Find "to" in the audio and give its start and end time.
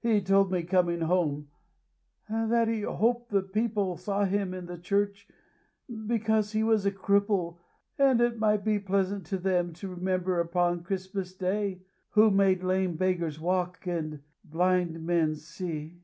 9.26-9.36, 9.74-9.88